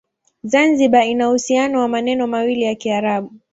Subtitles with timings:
[0.43, 3.31] Zanzibar ina uhusiano na maneno mawili ya Kiarabu.